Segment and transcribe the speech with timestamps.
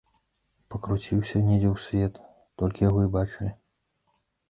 [0.75, 2.13] Пакруціўся недзе ў свет,
[2.65, 3.57] толькі яго і бачылі.